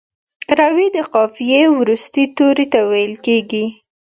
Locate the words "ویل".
2.89-3.13